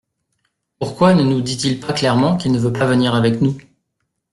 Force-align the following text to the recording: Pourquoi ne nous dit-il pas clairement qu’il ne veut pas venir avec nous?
Pourquoi 0.79 1.13
ne 1.13 1.21
nous 1.21 1.41
dit-il 1.41 1.79
pas 1.79 1.93
clairement 1.93 2.35
qu’il 2.35 2.51
ne 2.51 2.57
veut 2.57 2.73
pas 2.73 2.87
venir 2.87 3.13
avec 3.13 3.39
nous? 3.39 3.55